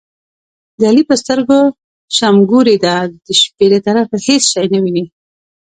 د 0.77 0.81
علي 0.89 1.03
په 1.09 1.15
سترګو 1.21 1.59
شمګوري 2.17 2.75
ده، 2.85 2.95
د 3.25 3.27
شپې 3.41 3.65
له 3.73 3.79
طرفه 3.85 4.17
هېڅ 4.27 4.43
شی 4.51 4.65
نه 4.73 4.79
ویني. 4.83 5.03